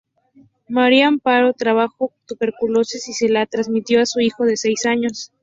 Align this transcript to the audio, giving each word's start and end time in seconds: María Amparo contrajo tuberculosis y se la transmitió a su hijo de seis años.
María 0.67 1.05
Amparo 1.07 1.51
contrajo 1.53 2.11
tuberculosis 2.25 3.07
y 3.09 3.13
se 3.13 3.29
la 3.29 3.45
transmitió 3.45 4.01
a 4.01 4.07
su 4.07 4.19
hijo 4.19 4.45
de 4.45 4.57
seis 4.57 4.87
años. 4.87 5.31